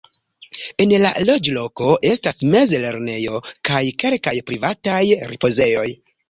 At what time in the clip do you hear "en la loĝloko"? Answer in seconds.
0.85-1.89